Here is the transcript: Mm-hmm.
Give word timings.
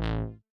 Mm-hmm. 0.00 0.49